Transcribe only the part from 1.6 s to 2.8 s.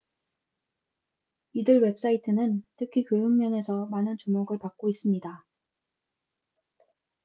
웹사이트는